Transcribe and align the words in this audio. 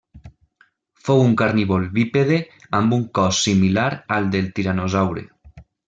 Fou 1.09 1.21
un 1.25 1.35
carnívor 1.41 1.85
bípede 1.99 2.39
amb 2.79 2.97
un 2.99 3.05
cos 3.19 3.43
similar 3.51 3.89
al 4.19 4.33
del 4.37 4.53
tiranosaure. 4.59 5.29